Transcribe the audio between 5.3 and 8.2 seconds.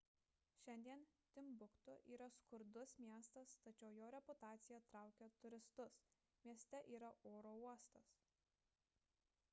turistus mieste yra oro uostas